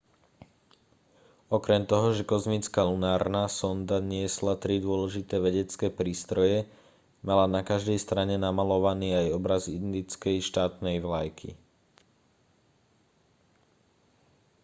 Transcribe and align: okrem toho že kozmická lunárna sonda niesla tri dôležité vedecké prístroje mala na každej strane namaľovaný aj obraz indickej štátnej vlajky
okrem 1.57 1.83
toho 1.91 2.07
že 2.17 2.25
kozmická 2.33 2.81
lunárna 2.89 3.43
sonda 3.59 3.97
niesla 4.13 4.53
tri 4.63 4.75
dôležité 4.87 5.35
vedecké 5.47 5.87
prístroje 5.99 6.57
mala 7.27 7.45
na 7.55 7.61
každej 7.69 7.97
strane 8.05 8.35
namaľovaný 8.45 9.09
aj 9.21 9.35
obraz 9.39 9.63
indickej 9.79 10.35
štátnej 10.49 10.97
vlajky 11.07 11.51